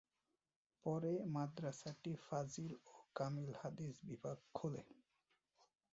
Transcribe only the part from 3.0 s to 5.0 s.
কামিল হাদীস বিভাগ খোলে।